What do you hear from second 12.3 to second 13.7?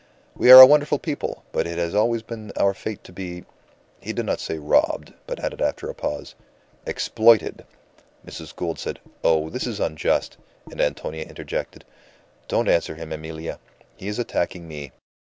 "Don't answer him, Emilia.